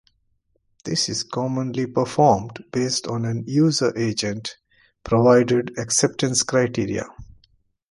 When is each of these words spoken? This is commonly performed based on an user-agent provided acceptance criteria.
This 0.83 1.09
is 1.09 1.21
commonly 1.21 1.85
performed 1.85 2.63
based 2.71 3.05
on 3.05 3.23
an 3.23 3.43
user-agent 3.45 4.57
provided 5.03 5.77
acceptance 5.77 6.41
criteria. 6.41 7.07